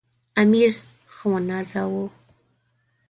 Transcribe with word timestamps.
امیر 0.41 0.69
ښه 1.13 1.25
ونازاوه. 1.31 2.05